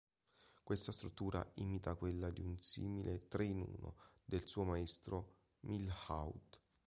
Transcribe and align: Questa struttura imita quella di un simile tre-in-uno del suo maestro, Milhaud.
Questa 0.63 0.91
struttura 0.91 1.47
imita 1.57 1.93
quella 1.93 2.31
di 2.31 2.41
un 2.41 2.59
simile 2.59 3.27
tre-in-uno 3.27 3.97
del 4.25 4.47
suo 4.47 4.63
maestro, 4.63 5.35
Milhaud. 5.59 6.59